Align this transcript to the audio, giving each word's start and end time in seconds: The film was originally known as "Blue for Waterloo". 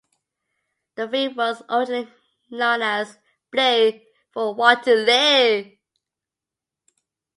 The 0.95 1.07
film 1.07 1.35
was 1.35 1.61
originally 1.69 2.11
known 2.49 2.81
as 2.81 3.19
"Blue 3.51 4.01
for 4.33 4.55
Waterloo". 4.55 5.73